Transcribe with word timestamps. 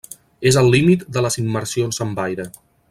És 0.51 0.57
el 0.61 0.69
límit 0.75 1.05
de 1.17 1.23
les 1.27 1.39
immersions 1.43 2.05
amb 2.07 2.27
aire. 2.29 2.51